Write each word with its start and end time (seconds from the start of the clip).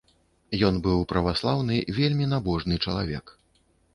Ён 0.67 0.79
быў 0.87 1.03
праваслаўны, 1.11 1.77
вельмі 1.99 2.25
набожны 2.33 2.75
чалавек. 2.87 3.25